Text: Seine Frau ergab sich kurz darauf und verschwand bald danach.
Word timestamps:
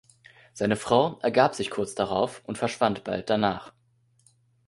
Seine 0.53 0.77
Frau 0.77 1.19
ergab 1.19 1.53
sich 1.53 1.69
kurz 1.69 1.93
darauf 1.93 2.41
und 2.47 2.57
verschwand 2.57 3.03
bald 3.03 3.29
danach. 3.29 3.71